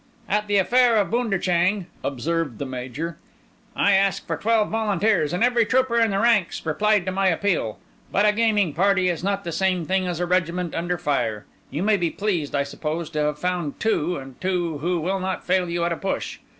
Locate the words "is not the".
9.09-9.51